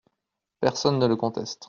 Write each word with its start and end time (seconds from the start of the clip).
Personne 0.61 0.97
ne 0.97 1.05
le 1.05 1.15
conteste. 1.15 1.59